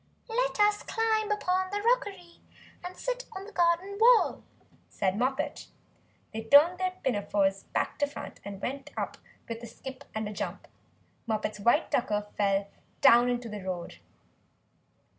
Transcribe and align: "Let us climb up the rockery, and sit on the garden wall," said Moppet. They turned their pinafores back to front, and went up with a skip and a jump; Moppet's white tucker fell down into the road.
"Let 0.29 0.59
us 0.59 0.81
climb 0.81 1.31
up 1.31 1.41
the 1.41 1.79
rockery, 1.85 2.41
and 2.83 2.97
sit 2.97 3.25
on 3.33 3.45
the 3.45 3.51
garden 3.51 3.99
wall," 3.99 4.41
said 4.89 5.15
Moppet. 5.15 5.67
They 6.33 6.41
turned 6.41 6.79
their 6.79 6.93
pinafores 7.03 7.65
back 7.65 7.99
to 7.99 8.07
front, 8.07 8.39
and 8.43 8.59
went 8.59 8.89
up 8.97 9.19
with 9.47 9.61
a 9.61 9.67
skip 9.67 10.03
and 10.15 10.27
a 10.27 10.33
jump; 10.33 10.67
Moppet's 11.27 11.59
white 11.59 11.91
tucker 11.91 12.25
fell 12.35 12.67
down 13.01 13.29
into 13.29 13.47
the 13.47 13.61
road. 13.63 13.97